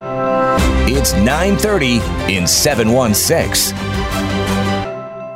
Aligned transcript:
It's 0.00 1.12
9:30 1.12 2.00
in 2.28 2.46
716. 2.46 3.76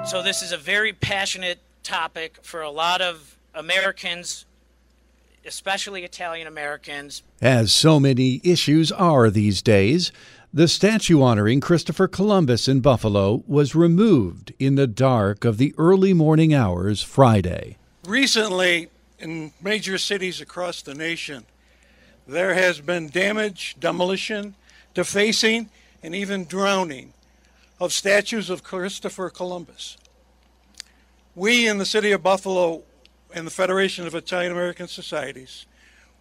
So 0.06 0.22
this 0.22 0.42
is 0.42 0.50
a 0.50 0.56
very 0.56 0.92
passionate 0.92 1.58
topic 1.82 2.38
for 2.42 2.62
a 2.62 2.70
lot 2.70 3.00
of 3.00 3.36
Americans, 3.54 4.44
especially 5.46 6.04
Italian 6.04 6.46
Americans. 6.46 7.22
As 7.40 7.72
so 7.72 8.00
many 8.00 8.40
issues 8.42 8.90
are 8.90 9.30
these 9.30 9.62
days, 9.62 10.10
the 10.54 10.68
statue 10.68 11.22
honoring 11.22 11.60
Christopher 11.60 12.08
Columbus 12.08 12.66
in 12.66 12.80
Buffalo 12.80 13.44
was 13.46 13.74
removed 13.74 14.52
in 14.58 14.76
the 14.76 14.86
dark 14.86 15.44
of 15.44 15.58
the 15.58 15.74
early 15.76 16.12
morning 16.12 16.54
hours 16.54 17.02
Friday. 17.02 17.76
Recently, 18.04 18.88
in 19.18 19.52
major 19.62 19.98
cities 19.98 20.40
across 20.40 20.82
the 20.82 20.94
nation, 20.94 21.44
there 22.26 22.54
has 22.54 22.80
been 22.80 23.08
damage, 23.08 23.76
demolition, 23.78 24.54
defacing, 24.94 25.70
and 26.02 26.14
even 26.14 26.44
drowning 26.44 27.12
of 27.80 27.92
statues 27.92 28.50
of 28.50 28.62
Christopher 28.62 29.30
Columbus. 29.30 29.96
We 31.34 31.66
in 31.66 31.78
the 31.78 31.86
city 31.86 32.12
of 32.12 32.22
Buffalo 32.22 32.82
and 33.34 33.46
the 33.46 33.50
Federation 33.50 34.06
of 34.06 34.14
Italian 34.14 34.52
American 34.52 34.88
Societies 34.88 35.66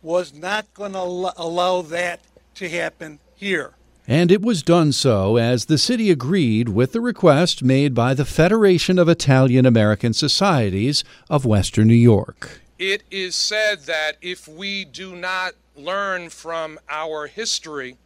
was 0.02 0.34
not 0.34 0.74
going 0.74 0.94
to 0.94 1.34
allow 1.38 1.82
that 1.84 2.22
to 2.56 2.70
happen 2.70 3.20
here. 3.36 3.74
And 4.08 4.32
it 4.32 4.42
was 4.42 4.64
done 4.64 4.92
so 4.92 5.38
as 5.38 5.66
the 5.66 5.78
city 5.78 6.10
agreed 6.10 6.70
with 6.70 6.92
the 6.92 7.02
request 7.02 7.64
made 7.64 7.94
by 7.94 8.14
the 8.14 8.26
Federation 8.26 8.98
of 8.98 9.08
Italian 9.08 9.66
American 9.66 10.14
Societies 10.14 11.04
of 11.30 11.46
Western 11.46 11.88
New 11.88 11.94
York. 11.94 12.62
It 12.82 13.04
is 13.12 13.36
said 13.36 13.82
that 13.82 14.14
if 14.24 14.48
we 14.48 14.86
do 14.86 15.16
not 15.16 15.52
learn 15.76 16.32
from 16.32 16.80
our 16.90 17.28
history, 17.28 17.98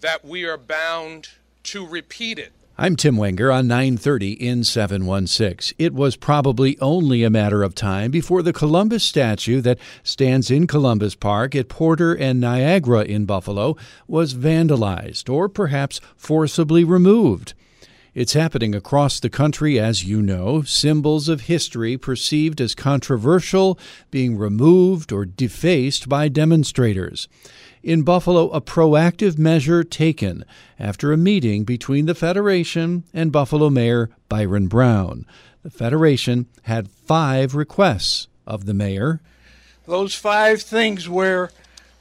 that 0.00 0.24
we 0.24 0.44
are 0.44 0.58
bound 0.58 1.28
to 1.62 1.86
repeat 1.86 2.36
it. 2.36 2.50
I'm 2.76 2.96
Tim 2.96 3.16
Wenger 3.16 3.52
on 3.52 3.68
930 3.68 4.32
in 4.32 4.64
716. 4.64 5.76
It 5.78 5.94
was 5.94 6.16
probably 6.16 6.76
only 6.80 7.22
a 7.22 7.30
matter 7.30 7.62
of 7.62 7.76
time 7.76 8.10
before 8.10 8.42
the 8.42 8.52
Columbus 8.52 9.04
statue 9.04 9.60
that 9.60 9.78
stands 10.02 10.50
in 10.50 10.66
Columbus 10.66 11.14
Park 11.14 11.54
at 11.54 11.68
Porter 11.68 12.12
and 12.12 12.40
Niagara 12.40 13.02
in 13.02 13.26
Buffalo 13.26 13.76
was 14.08 14.34
vandalized 14.34 15.32
or 15.32 15.48
perhaps 15.48 16.00
forcibly 16.16 16.82
removed. 16.82 17.54
It's 18.20 18.34
happening 18.34 18.74
across 18.74 19.18
the 19.18 19.30
country, 19.30 19.80
as 19.80 20.04
you 20.04 20.20
know. 20.20 20.60
Symbols 20.60 21.26
of 21.30 21.48
history 21.48 21.96
perceived 21.96 22.60
as 22.60 22.74
controversial 22.74 23.78
being 24.10 24.36
removed 24.36 25.10
or 25.10 25.24
defaced 25.24 26.06
by 26.06 26.28
demonstrators. 26.28 27.28
In 27.82 28.02
Buffalo, 28.02 28.50
a 28.50 28.60
proactive 28.60 29.38
measure 29.38 29.82
taken 29.82 30.44
after 30.78 31.14
a 31.14 31.16
meeting 31.16 31.64
between 31.64 32.04
the 32.04 32.14
Federation 32.14 33.04
and 33.14 33.32
Buffalo 33.32 33.70
Mayor 33.70 34.10
Byron 34.28 34.68
Brown. 34.68 35.24
The 35.62 35.70
Federation 35.70 36.44
had 36.64 36.90
five 36.90 37.54
requests 37.54 38.28
of 38.46 38.66
the 38.66 38.74
mayor. 38.74 39.22
Those 39.86 40.14
five 40.14 40.60
things 40.60 41.08
where 41.08 41.52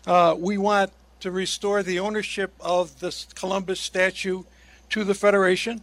uh, 0.06 0.36
we 0.38 0.58
want 0.58 0.92
to 1.22 1.32
restore 1.32 1.82
the 1.82 1.98
ownership 1.98 2.52
of 2.60 3.00
the 3.00 3.16
Columbus 3.36 3.80
statue 3.80 4.44
to 4.90 5.06
the 5.06 5.14
Federation. 5.16 5.82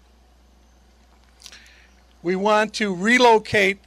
We 2.27 2.35
want 2.35 2.75
to 2.75 2.93
relocate 2.93 3.79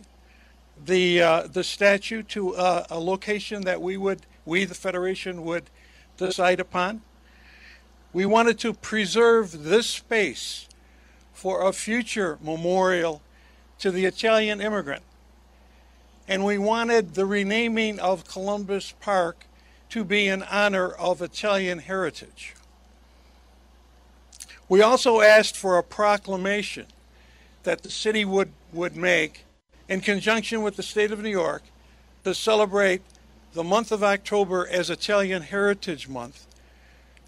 the 0.86 1.22
uh, 1.22 1.48
the 1.48 1.62
statue 1.62 2.24
to 2.24 2.56
uh, 2.56 2.86
a 2.90 2.98
location 2.98 3.64
that 3.64 3.82
we 3.82 3.98
would 3.98 4.22
we 4.46 4.64
the 4.64 4.74
federation 4.74 5.44
would 5.44 5.70
decide 6.16 6.62
upon. 6.62 7.02
We 8.14 8.26
wanted 8.26 8.58
to 8.60 8.72
preserve 8.74 9.66
this 9.66 9.88
space 9.88 10.70
for 11.34 11.68
a 11.68 11.74
future 11.74 12.40
memorial 12.42 13.22
to 13.80 13.92
the 13.92 14.06
Italian 14.06 14.62
immigrant. 14.62 15.04
And 16.26 16.46
we 16.46 16.58
wanted 16.58 17.16
the 17.16 17.26
renaming 17.26 18.00
of 18.00 18.26
Columbus 18.26 18.94
Park 19.02 19.48
to 19.90 20.06
be 20.06 20.30
in 20.30 20.44
honor 20.44 20.88
of 20.88 21.22
Italian 21.22 21.80
heritage. 21.80 22.56
We 24.70 24.82
also 24.82 25.20
asked 25.20 25.58
for 25.58 25.78
a 25.78 25.84
proclamation 25.84 26.86
that 27.64 27.84
the 27.84 27.92
city 27.92 28.26
would, 28.26 28.52
would 28.74 28.96
make 28.96 29.46
in 29.88 30.02
conjunction 30.02 30.62
with 30.62 30.76
the 30.76 30.84
state 30.84 31.12
of 31.12 31.22
New 31.22 31.30
York 31.30 31.64
to 32.24 32.34
celebrate 32.34 33.02
the 33.54 33.64
month 33.64 33.92
of 33.92 34.04
October 34.04 34.68
as 34.68 34.90
Italian 34.90 35.42
Heritage 35.42 36.08
Month 36.08 36.46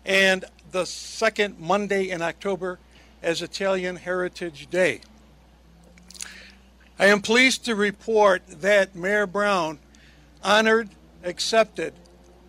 and 0.05 0.45
the 0.71 0.85
second 0.85 1.59
Monday 1.59 2.09
in 2.09 2.21
October 2.21 2.79
as 3.21 3.41
Italian 3.41 3.97
Heritage 3.97 4.69
Day. 4.69 5.01
I 6.97 7.07
am 7.07 7.21
pleased 7.21 7.65
to 7.65 7.75
report 7.75 8.43
that 8.47 8.95
Mayor 8.95 9.25
Brown 9.25 9.79
honored, 10.43 10.89
accepted 11.23 11.93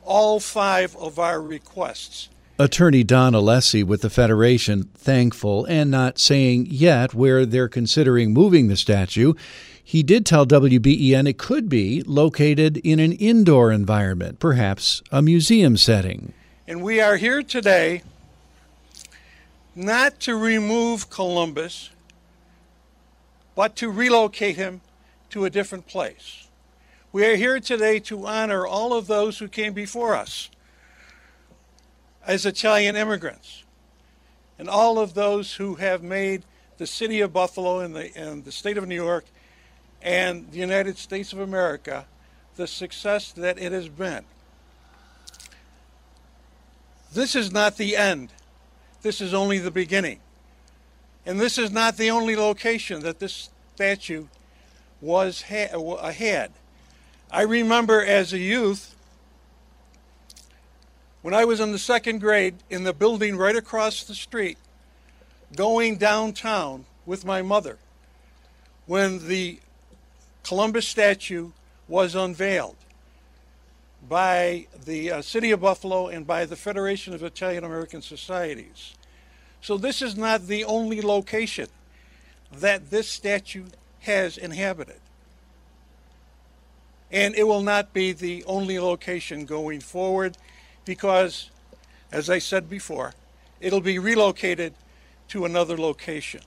all 0.05 0.41
five 0.41 0.97
of 0.97 1.19
our 1.19 1.41
requests. 1.41 2.29
Attorney 2.59 3.03
Don 3.03 3.33
Alessi 3.33 3.83
with 3.83 4.03
the 4.03 4.11
Federation, 4.11 4.85
thankful 4.95 5.65
and 5.65 5.91
not 5.91 6.19
saying 6.19 6.67
yet 6.69 7.15
where 7.15 7.47
they're 7.47 7.69
considering 7.69 8.33
moving 8.33 8.69
the 8.69 8.77
statue. 8.77 9.33
He 9.83 10.03
did 10.03 10.27
tell 10.27 10.47
WBEN 10.47 11.27
it 11.27 11.39
could 11.39 11.69
be 11.69 12.03
located 12.03 12.77
in 12.79 12.99
an 12.99 13.13
indoor 13.13 13.73
environment, 13.73 14.39
perhaps 14.39 15.03
a 15.11 15.23
museum 15.23 15.77
setting. 15.79 16.35
And 16.69 16.83
we 16.83 17.01
are 17.01 17.17
here 17.17 17.43
today 17.43 18.03
not 19.75 20.21
to 20.21 20.37
remove 20.37 21.09
Columbus, 21.09 21.89
but 23.55 23.75
to 23.77 23.91
relocate 23.91 24.57
him 24.57 24.83
to 25.31 25.47
a 25.47 25.51
different 25.51 25.87
place. 25.87 26.49
We 27.13 27.25
are 27.27 27.37
here 27.37 27.61
today 27.61 27.99
to 28.01 28.27
honor 28.27 28.67
all 28.67 28.93
of 28.93 29.07
those 29.07 29.39
who 29.39 29.49
came 29.49 29.73
before 29.73 30.15
us 30.15 30.51
as 32.27 32.47
Italian 32.47 32.97
immigrants, 32.97 33.65
and 34.59 34.69
all 34.69 34.99
of 34.99 35.15
those 35.15 35.55
who 35.55 35.77
have 35.77 36.03
made 36.03 36.45
the 36.79 36.87
city 36.87 37.21
of 37.21 37.33
Buffalo 37.33 37.81
and 37.81 37.95
the, 37.95 38.17
and 38.17 38.45
the 38.45 38.53
state 38.53 38.77
of 38.77 38.87
New 38.87 38.95
York 38.95 39.25
and 40.01 40.51
the 40.51 40.59
United 40.59 40.99
States 40.99 41.33
of 41.33 41.39
America 41.39 42.07
the 42.57 42.67
success 42.67 43.33
that 43.33 43.59
it 43.59 43.73
has 43.73 43.89
been. 43.89 44.25
This 47.13 47.35
is 47.35 47.53
not 47.53 47.77
the 47.77 47.97
end. 47.97 48.33
This 49.03 49.21
is 49.21 49.35
only 49.35 49.59
the 49.59 49.71
beginning. 49.71 50.21
And 51.25 51.41
this 51.41 51.59
is 51.59 51.71
not 51.71 51.97
the 51.97 52.11
only 52.11 52.37
location 52.37 53.03
that 53.03 53.19
this 53.19 53.51
statue 53.75 54.27
was 55.01 55.43
ha- 55.43 56.11
had. 56.11 56.53
I 57.31 57.43
remember 57.43 58.05
as 58.05 58.33
a 58.33 58.39
youth 58.39 58.95
when 61.23 61.35
I 61.35 61.45
was 61.45 61.61
in 61.61 61.73
the 61.73 61.79
second 61.79 62.21
grade 62.21 62.57
in 62.69 62.85
the 62.85 62.93
building 62.93 63.37
right 63.37 63.57
across 63.57 64.05
the 64.05 64.15
street, 64.15 64.59
going 65.57 65.97
downtown 65.97 66.85
with 67.07 67.25
my 67.25 67.43
mother, 67.43 67.79
when 68.87 69.29
the 69.29 69.61
Columbus 70.43 70.87
statue 70.87 71.53
was 71.89 72.15
unveiled. 72.15 72.77
by 74.09 74.67
the 74.85 75.11
uh, 75.13 75.23
City 75.23 75.51
of 75.53 75.61
Buffalo 75.61 76.09
and 76.09 76.27
by 76.27 76.45
the 76.45 76.57
Federation 76.57 77.15
of 77.15 77.23
Italian 77.23 77.65
American 77.65 78.03
Societies. 78.03 78.95
So 79.61 79.77
this 79.79 80.03
is 80.03 80.17
not 80.17 80.49
the 80.49 80.65
only 80.65 81.01
location 81.01 81.69
that 82.53 82.91
this 82.91 83.09
statue 83.09 83.67
has 84.01 84.37
inhabited. 84.37 85.01
And 87.11 87.35
it 87.35 87.45
will 87.45 87.63
not 87.63 87.93
be 87.93 88.13
the 88.13 88.43
only 88.45 88.79
location 88.79 89.45
going 89.45 89.81
forward 89.81 90.37
because, 90.85 91.51
as 92.11 92.29
I 92.29 92.39
said 92.39 92.69
before, 92.69 93.15
it'll 93.61 93.81
be 93.81 93.99
relocated 93.99 94.75
to 95.29 95.45
another 95.45 95.77
location. 95.77 96.41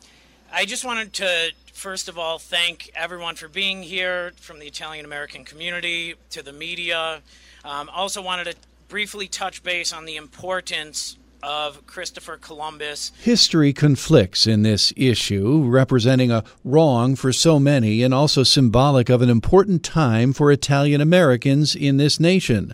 I 0.51 0.65
just 0.65 0.85
wanted 0.85 1.13
to, 1.13 1.51
first 1.73 2.07
of 2.07 2.17
all, 2.17 2.37
thank 2.37 2.91
everyone 2.95 3.35
for 3.35 3.47
being 3.47 3.83
here 3.83 4.33
from 4.37 4.59
the 4.59 4.67
Italian 4.67 5.05
American 5.05 5.43
community 5.43 6.15
to 6.29 6.41
the 6.41 6.53
media. 6.53 7.21
Um, 7.63 7.89
also, 7.89 8.21
wanted 8.21 8.45
to 8.45 8.55
briefly 8.87 9.27
touch 9.27 9.63
base 9.63 9.91
on 9.91 10.05
the 10.05 10.15
importance 10.15 11.17
of 11.41 11.85
Christopher 11.85 12.37
Columbus. 12.37 13.11
History 13.19 13.71
conflicts 13.71 14.47
in 14.47 14.63
this 14.63 14.91
issue, 14.95 15.63
representing 15.67 16.31
a 16.31 16.43
wrong 16.63 17.15
for 17.15 17.31
so 17.31 17.59
many 17.59 18.01
and 18.01 18.13
also 18.13 18.43
symbolic 18.43 19.09
of 19.09 19.21
an 19.21 19.29
important 19.29 19.83
time 19.83 20.33
for 20.33 20.51
Italian 20.51 21.01
Americans 21.01 21.75
in 21.75 21.97
this 21.97 22.19
nation. 22.19 22.73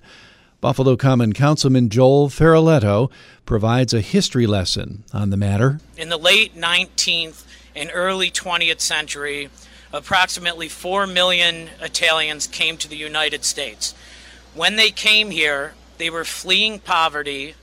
Buffalo 0.61 0.95
Common 0.95 1.33
Councilman 1.33 1.89
Joel 1.89 2.29
Feroleto 2.29 3.09
provides 3.47 3.95
a 3.95 4.01
history 4.01 4.45
lesson 4.45 5.03
on 5.11 5.31
the 5.31 5.37
matter. 5.37 5.79
In 5.97 6.09
the 6.09 6.17
late 6.17 6.55
19th 6.55 7.43
and 7.75 7.89
early 7.91 8.29
20th 8.29 8.79
century, 8.79 9.49
approximately 9.91 10.69
4 10.69 11.07
million 11.07 11.71
Italians 11.81 12.45
came 12.45 12.77
to 12.77 12.87
the 12.87 12.95
United 12.95 13.43
States. 13.43 13.95
When 14.53 14.75
they 14.75 14.91
came 14.91 15.31
here, 15.31 15.73
they 15.97 16.11
were 16.11 16.23
fleeing 16.23 16.77
poverty, 16.77 17.55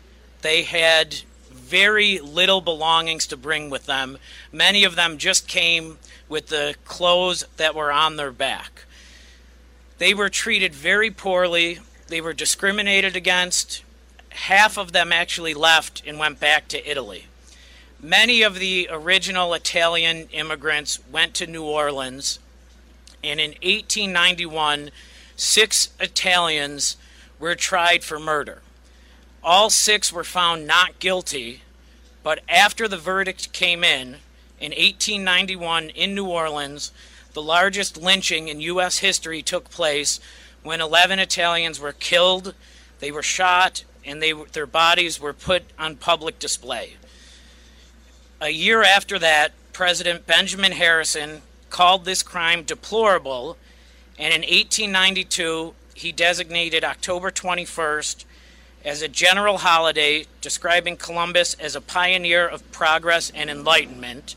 they 0.42 0.64
had 0.64 1.22
very 1.52 2.18
little 2.18 2.60
belongings 2.60 3.28
to 3.28 3.36
bring 3.36 3.70
with 3.70 3.86
them. 3.86 4.18
Many 4.50 4.82
of 4.82 4.96
them 4.96 5.18
just 5.18 5.46
came 5.46 5.98
with 6.28 6.48
the 6.48 6.74
clothes 6.84 7.44
that 7.58 7.76
were 7.76 7.92
on 7.92 8.16
their 8.16 8.32
back. 8.32 8.86
They 9.98 10.14
were 10.14 10.28
treated 10.28 10.74
very 10.74 11.12
poorly. 11.12 11.78
They 12.08 12.20
were 12.20 12.32
discriminated 12.32 13.16
against. 13.16 13.82
Half 14.30 14.78
of 14.78 14.92
them 14.92 15.12
actually 15.12 15.54
left 15.54 16.02
and 16.06 16.18
went 16.18 16.40
back 16.40 16.68
to 16.68 16.90
Italy. 16.90 17.26
Many 18.00 18.42
of 18.42 18.58
the 18.58 18.88
original 18.90 19.52
Italian 19.54 20.28
immigrants 20.30 21.00
went 21.10 21.34
to 21.34 21.46
New 21.46 21.64
Orleans, 21.64 22.38
and 23.22 23.40
in 23.40 23.50
1891, 23.50 24.90
six 25.36 25.90
Italians 26.00 26.96
were 27.38 27.54
tried 27.54 28.04
for 28.04 28.18
murder. 28.18 28.62
All 29.42 29.68
six 29.68 30.12
were 30.12 30.24
found 30.24 30.66
not 30.66 30.98
guilty, 30.98 31.62
but 32.22 32.40
after 32.48 32.88
the 32.88 32.96
verdict 32.96 33.52
came 33.52 33.82
in, 33.82 34.18
in 34.60 34.70
1891 34.72 35.90
in 35.90 36.14
New 36.14 36.26
Orleans, 36.26 36.92
the 37.34 37.42
largest 37.42 37.96
lynching 37.96 38.48
in 38.48 38.60
U.S. 38.60 38.98
history 38.98 39.42
took 39.42 39.70
place 39.70 40.20
when 40.68 40.82
11 40.82 41.18
Italians 41.18 41.80
were 41.80 41.94
killed, 41.94 42.52
they 43.00 43.10
were 43.10 43.22
shot, 43.22 43.84
and 44.04 44.20
they, 44.20 44.34
their 44.52 44.66
bodies 44.66 45.18
were 45.18 45.32
put 45.32 45.62
on 45.78 45.96
public 45.96 46.38
display. 46.38 46.92
A 48.38 48.50
year 48.50 48.82
after 48.82 49.18
that, 49.18 49.52
President 49.72 50.26
Benjamin 50.26 50.72
Harrison 50.72 51.40
called 51.70 52.04
this 52.04 52.22
crime 52.22 52.64
deplorable, 52.64 53.56
and 54.18 54.34
in 54.34 54.42
1892, 54.42 55.72
he 55.94 56.12
designated 56.12 56.84
October 56.84 57.30
21st 57.30 58.26
as 58.84 59.00
a 59.00 59.08
general 59.08 59.56
holiday 59.56 60.26
describing 60.42 60.98
Columbus 60.98 61.54
as 61.54 61.76
a 61.76 61.80
pioneer 61.80 62.46
of 62.46 62.70
progress 62.72 63.32
and 63.34 63.48
enlightenment. 63.48 64.36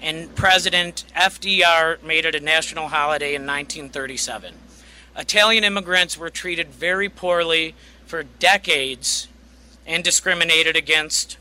And 0.00 0.34
President 0.34 1.04
FDR 1.14 2.02
made 2.02 2.24
it 2.24 2.34
a 2.34 2.40
national 2.40 2.88
holiday 2.88 3.36
in 3.36 3.42
1937. 3.42 4.65
Italian 5.16 5.64
immigrants 5.64 6.18
were 6.18 6.30
treated 6.30 6.68
very 6.68 7.08
poorly 7.08 7.74
for 8.06 8.22
decades 8.22 9.28
and 9.86 10.04
discriminated 10.04 10.76
against. 10.76 11.38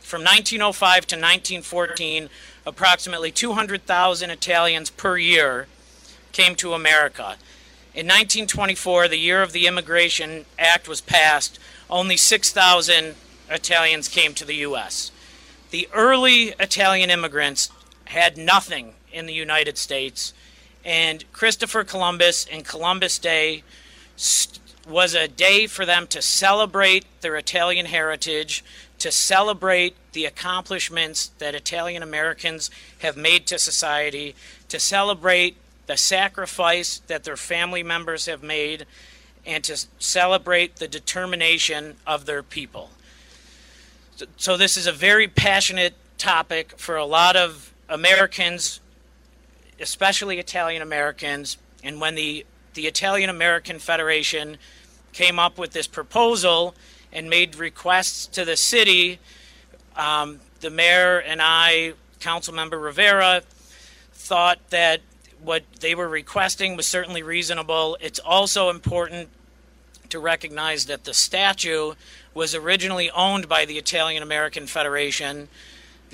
From 0.00 0.22
1905 0.22 1.06
to 1.06 1.16
1914, 1.16 2.28
approximately 2.66 3.30
200,000 3.30 4.30
Italians 4.30 4.90
per 4.90 5.16
year 5.16 5.66
came 6.32 6.54
to 6.56 6.74
America. 6.74 7.36
In 7.94 8.06
1924, 8.06 9.08
the 9.08 9.16
year 9.16 9.42
of 9.42 9.52
the 9.52 9.66
Immigration 9.66 10.44
Act 10.58 10.88
was 10.88 11.00
passed, 11.00 11.58
only 11.88 12.16
6,000 12.16 13.14
Italians 13.48 14.08
came 14.08 14.34
to 14.34 14.44
the 14.44 14.56
U.S. 14.56 15.12
The 15.70 15.88
early 15.92 16.54
Italian 16.60 17.10
immigrants 17.10 17.70
had 18.06 18.36
nothing 18.36 18.94
in 19.12 19.26
the 19.26 19.32
United 19.32 19.78
States, 19.78 20.34
and 20.84 21.24
Christopher 21.32 21.84
Columbus 21.84 22.46
and 22.50 22.64
Columbus 22.64 23.18
Day 23.18 23.62
was 24.86 25.14
a 25.14 25.28
day 25.28 25.66
for 25.66 25.86
them 25.86 26.06
to 26.08 26.20
celebrate 26.20 27.04
their 27.22 27.36
Italian 27.36 27.86
heritage, 27.86 28.62
to 28.98 29.10
celebrate 29.10 29.94
the 30.12 30.26
accomplishments 30.26 31.28
that 31.38 31.54
Italian 31.54 32.02
Americans 32.02 32.70
have 32.98 33.16
made 33.16 33.46
to 33.46 33.58
society, 33.58 34.34
to 34.68 34.78
celebrate 34.78 35.56
the 35.86 35.96
sacrifice 35.96 37.00
that 37.06 37.24
their 37.24 37.36
family 37.36 37.82
members 37.82 38.26
have 38.26 38.42
made, 38.42 38.86
and 39.46 39.64
to 39.64 39.86
celebrate 39.98 40.76
the 40.76 40.88
determination 40.88 41.96
of 42.06 42.26
their 42.26 42.42
people. 42.42 42.90
So, 44.36 44.56
this 44.56 44.76
is 44.76 44.86
a 44.86 44.92
very 44.92 45.26
passionate 45.26 45.94
topic 46.18 46.78
for 46.78 46.96
a 46.96 47.04
lot 47.04 47.36
of 47.36 47.72
Americans, 47.88 48.80
especially 49.80 50.38
Italian 50.38 50.82
Americans. 50.82 51.56
And 51.82 52.00
when 52.00 52.14
the, 52.14 52.46
the 52.74 52.86
Italian 52.86 53.30
American 53.30 53.78
Federation 53.78 54.58
came 55.12 55.38
up 55.38 55.58
with 55.58 55.72
this 55.72 55.86
proposal 55.86 56.74
and 57.12 57.30
made 57.30 57.56
requests 57.56 58.26
to 58.26 58.44
the 58.44 58.56
city, 58.56 59.18
um, 59.96 60.40
the 60.60 60.70
mayor 60.70 61.18
and 61.18 61.40
I, 61.42 61.94
Councilmember 62.20 62.82
Rivera, 62.82 63.42
thought 64.12 64.58
that 64.70 65.00
what 65.42 65.62
they 65.80 65.94
were 65.94 66.08
requesting 66.08 66.76
was 66.76 66.86
certainly 66.86 67.22
reasonable. 67.22 67.96
It's 68.00 68.18
also 68.18 68.70
important 68.70 69.28
to 70.08 70.18
recognize 70.18 70.86
that 70.86 71.04
the 71.04 71.14
statue 71.14 71.94
was 72.32 72.54
originally 72.54 73.10
owned 73.10 73.48
by 73.48 73.64
the 73.64 73.78
Italian 73.78 74.22
American 74.22 74.66
Federation. 74.66 75.48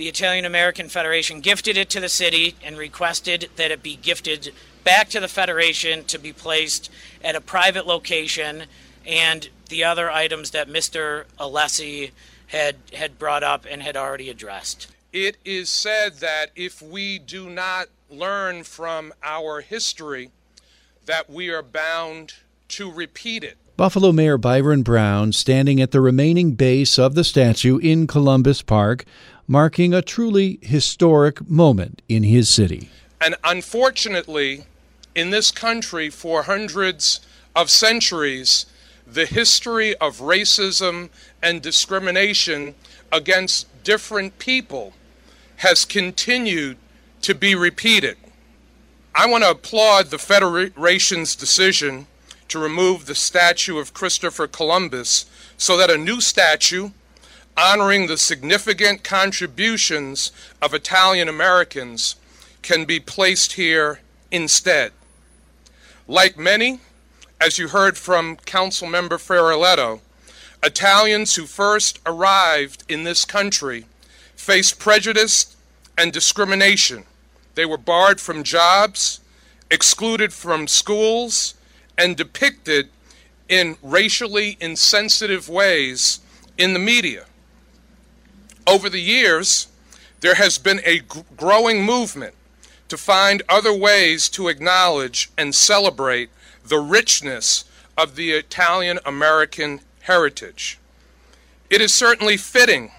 The 0.01 0.09
Italian 0.09 0.47
American 0.47 0.89
Federation 0.89 1.43
gifted 1.43 1.77
it 1.77 1.91
to 1.91 2.01
the 2.01 2.09
city 2.09 2.55
and 2.65 2.79
requested 2.79 3.51
that 3.57 3.71
it 3.71 3.83
be 3.83 3.97
gifted 3.97 4.55
back 4.83 5.11
to 5.11 5.21
the 5.21 5.29
Federation 5.29 6.05
to 6.05 6.19
be 6.19 6.33
placed 6.33 6.91
at 7.23 7.37
a 7.37 7.41
private 7.43 7.87
location 7.87 8.63
and 9.07 9.51
the 9.69 9.85
other 9.85 10.11
items 10.11 10.53
that 10.53 10.69
Mr. 10.69 11.25
Alessi 11.39 12.13
had, 12.47 12.77
had 12.95 13.19
brought 13.19 13.43
up 13.43 13.67
and 13.71 13.83
had 13.83 13.95
already 13.95 14.31
addressed. 14.31 14.87
It 15.13 15.37
is 15.45 15.69
said 15.69 16.15
that 16.21 16.47
if 16.57 16.81
we 16.81 17.19
do 17.19 17.51
not 17.51 17.89
learn 18.09 18.65
from 18.65 19.13
our 19.23 19.61
history 19.61 20.31
that 21.05 21.29
we 21.29 21.51
are 21.51 21.63
bound 21.63 22.37
to 22.69 22.91
repeat 22.91 23.45
it. 23.45 23.59
Buffalo 23.77 24.13
Mayor 24.13 24.39
Byron 24.39 24.83
Brown 24.83 25.33
standing 25.33 25.81
at 25.81 25.91
the 25.91 26.01
remaining 26.01 26.53
base 26.53 26.99
of 26.99 27.15
the 27.15 27.25
statue 27.25 27.79
in 27.79 28.07
Columbus 28.07 28.61
Park, 28.61 29.07
marking 29.51 29.93
a 29.93 30.01
truly 30.01 30.61
historic 30.63 31.51
moment 31.51 32.03
in 32.09 32.23
his 32.23 32.49
city. 32.49 32.89
And 33.21 33.35
unfortunately, 33.43 34.63
in 35.17 35.31
this 35.31 35.51
country 35.51 36.09
for 36.09 36.45
hundreds 36.45 37.19
of 37.57 37.69
centuries, 37.69 38.67
the 39.05 39.27
history 39.27 39.97
of 39.97 40.21
racism 40.21 41.09
and 41.43 41.61
discrimination 41.61 42.77
against 43.11 43.67
different 43.83 44.39
people 44.39 44.93
has 45.57 45.85
continued 45.85 46.77
to 47.23 47.35
be 47.35 47.57
repeated. 47.57 48.17
I 49.17 49.27
want 49.27 49.43
to 49.43 49.51
applaud 49.51 50.07
the 50.07 50.19
Federation's 50.19 51.35
decision 51.35 52.07
to 52.47 52.61
remove 52.61 53.07
the 53.07 53.17
statue 53.17 53.79
of 53.79 53.95
Christopher 53.95 54.47
Columbus 54.47 55.29
so 55.59 55.77
that 55.77 55.91
a 55.91 55.99
new 55.99 56.21
statue 56.21 56.91
honoring 57.61 58.07
the 58.07 58.17
significant 58.17 59.05
contributions 59.05 60.33
of 60.63 60.73
Italian 60.73 61.29
Americans 61.29 62.17
can 62.63 62.85
be 62.85 62.99
placed 62.99 63.53
here 63.53 64.01
instead. 64.31 64.93
Like 66.09 66.39
many, 66.39 66.81
as 67.41 67.59
you 67.59 67.69
heard 67.69 67.99
from 67.99 68.37
Councilmember 68.39 69.19
Feroleto, 69.19 70.01
Italians 70.63 71.35
who 71.35 71.47
first 71.47 71.99
arrived 72.07 72.85
in 72.89 73.05
this 73.05 73.25
country 73.25 73.85
faced 74.35 74.79
prejudice 74.79 75.57
and 75.99 76.13
discrimination 76.13 77.05
they 77.55 77.67
were 77.67 77.79
barred 77.79 78.21
from 78.21 78.43
jobs, 78.43 79.21
excluded 79.71 80.33
from 80.33 80.67
schools, 80.69 81.55
and 81.99 82.17
depicted 82.17 82.89
in 83.49 83.77
racially 83.83 84.57
insensitive 84.61 85.49
ways 85.49 86.21
in 86.57 86.73
the 86.73 86.79
media. 86.79 87.27
Over 88.71 88.89
the 88.89 89.01
years, 89.01 89.67
there 90.21 90.37
has 90.37 90.57
been 90.57 90.81
a 90.85 91.01
growing 91.37 91.83
movement 91.83 92.37
to 92.89 92.97
find 92.97 93.43
other 93.49 93.75
ways 93.75 94.29
to 94.29 94.47
acknowledge 94.47 95.29
and 95.37 95.53
celebrate 95.53 96.31
the 96.65 96.79
richness 96.79 97.65
of 97.99 98.15
the 98.15 98.31
Italian 98.31 99.01
American 99.05 99.81
heritage. 100.03 100.79
It 101.69 101.81
is 101.81 101.93
certainly 101.93 102.37
fitting 102.37 102.93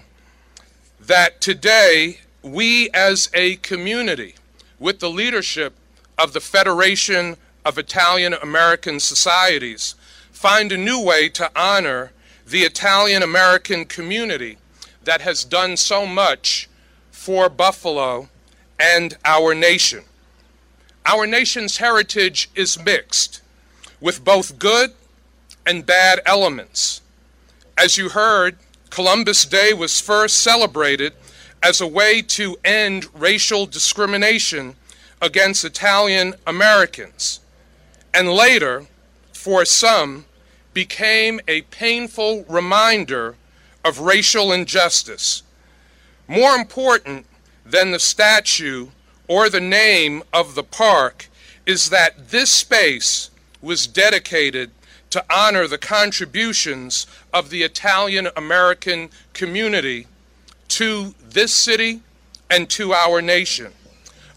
that 1.00 1.40
today 1.40 2.18
we 2.42 2.90
as 2.90 3.30
a 3.32 3.56
community, 3.56 4.34
with 4.78 4.98
the 5.00 5.08
leadership 5.08 5.72
of 6.18 6.34
the 6.34 6.40
Federation 6.40 7.38
of 7.64 7.78
Italian 7.78 8.34
American 8.34 9.00
Societies, 9.00 9.94
find 10.32 10.70
a 10.70 10.76
new 10.76 11.00
way 11.00 11.30
to 11.30 11.50
honor 11.56 12.12
the 12.46 12.60
Italian 12.60 13.22
American 13.22 13.86
community 13.86 14.58
that 15.04 15.20
has 15.20 15.44
done 15.44 15.76
so 15.76 16.06
much 16.06 16.68
for 17.10 17.48
Buffalo 17.48 18.28
and 18.78 19.16
our 19.24 19.54
nation. 19.54 20.04
Our 21.06 21.26
nation's 21.26 21.78
heritage 21.78 22.50
is 22.54 22.82
mixed 22.82 23.40
with 24.00 24.24
both 24.24 24.58
good 24.58 24.92
and 25.66 25.86
bad 25.86 26.20
elements. 26.26 27.00
As 27.78 27.96
you 27.96 28.10
heard, 28.10 28.56
Columbus 28.90 29.44
Day 29.44 29.72
was 29.72 30.00
first 30.00 30.42
celebrated 30.42 31.12
as 31.62 31.80
a 31.80 31.86
way 31.86 32.22
to 32.22 32.56
end 32.64 33.06
racial 33.14 33.66
discrimination 33.66 34.74
against 35.20 35.64
Italian 35.64 36.34
Americans, 36.46 37.40
and 38.12 38.28
later, 38.28 38.86
for 39.32 39.64
some, 39.64 40.24
became 40.74 41.40
a 41.46 41.62
painful 41.62 42.44
reminder 42.48 43.36
of 43.84 44.00
racial 44.00 44.52
injustice. 44.52 45.42
More 46.28 46.54
important 46.54 47.26
than 47.64 47.90
the 47.90 47.98
statue 47.98 48.88
or 49.28 49.48
the 49.48 49.60
name 49.60 50.22
of 50.32 50.54
the 50.54 50.62
park 50.62 51.28
is 51.66 51.90
that 51.90 52.30
this 52.30 52.50
space 52.50 53.30
was 53.60 53.86
dedicated 53.86 54.70
to 55.10 55.24
honor 55.30 55.66
the 55.66 55.78
contributions 55.78 57.06
of 57.32 57.50
the 57.50 57.62
Italian 57.62 58.28
American 58.36 59.10
community 59.32 60.06
to 60.68 61.14
this 61.22 61.54
city 61.54 62.00
and 62.50 62.68
to 62.70 62.92
our 62.92 63.20
nation. 63.20 63.72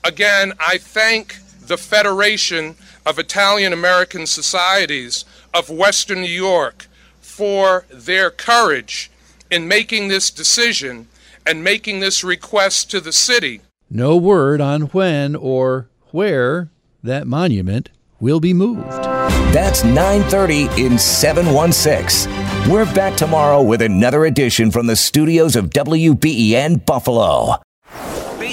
Again, 0.04 0.54
I 0.60 0.78
thank 0.78 1.38
the 1.62 1.78
Federation 1.78 2.76
of 3.06 3.18
Italian 3.18 3.74
American 3.74 4.28
Societies 4.28 5.26
of 5.54 5.70
Western 5.70 6.22
New 6.22 6.28
York 6.28 6.88
for 7.22 7.86
their 7.90 8.30
courage 8.30 9.10
in 9.56 9.70
making 9.70 10.10
this 10.10 10.30
decision 10.30 11.08
and 11.46 11.64
making 11.64 12.02
this 12.02 12.26
request 12.26 12.92
to 12.92 13.00
the 13.00 13.14
city. 13.14 13.62
No 13.90 14.18
word 14.18 14.60
on 14.60 14.82
when 14.88 15.34
or 15.34 15.88
where 16.12 16.70
that 17.02 17.26
monument 17.26 17.90
will 18.20 18.42
be 18.42 18.54
moved. 18.54 18.92
That's 19.54 19.84
9:30 19.84 20.68
in 20.78 20.98
716. 20.98 22.30
We're 22.70 22.94
back 22.94 23.16
tomorrow 23.16 23.62
with 23.62 23.82
another 23.82 24.26
edition 24.26 24.72
from 24.72 24.88
the 24.88 24.98
studios 24.98 25.56
of 25.56 25.70
WBEN 25.70 26.86
Buffalo. 26.86 27.62